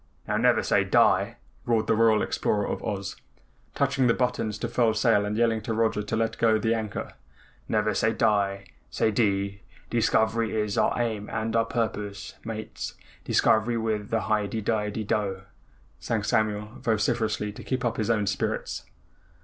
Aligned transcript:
"Now 0.27 0.35
never 0.35 0.63
say 0.63 0.83
die!" 0.83 1.35
roared 1.63 1.85
the 1.85 1.93
Royal 1.93 2.23
Explorer 2.23 2.65
of 2.65 2.83
Oz, 2.83 3.17
touching 3.75 4.07
the 4.07 4.15
buttons 4.15 4.57
to 4.57 4.67
furl 4.67 4.95
sail 4.95 5.25
and 5.27 5.37
yelling 5.37 5.61
to 5.61 5.75
Roger 5.75 6.01
to 6.01 6.15
let 6.15 6.39
go 6.39 6.57
the 6.57 6.73
anchor. 6.73 7.13
"Never 7.69 7.93
say 7.93 8.11
die 8.11 8.65
say 8.89 9.11
dee 9.11 9.61
dee 9.91 10.01
scovery 10.01 10.59
is 10.59 10.75
our 10.75 10.99
aim 10.99 11.29
and 11.29 11.53
purpose, 11.69 12.33
Mates. 12.43 12.95
Dee 13.25 13.33
scovery 13.33 13.77
with 13.77 14.11
a 14.11 14.21
hi 14.21 14.47
de 14.47 14.59
di 14.59 14.61
dide 14.61 14.93
di 14.93 15.03
dough!" 15.03 15.43
sang 15.99 16.23
Samuel 16.23 16.79
vociferously 16.79 17.51
to 17.51 17.63
keep 17.63 17.85
up 17.85 17.97
his 17.97 18.09
own 18.09 18.25
spirits. 18.25 18.83